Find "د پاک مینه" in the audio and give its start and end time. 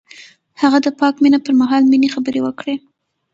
0.85-1.39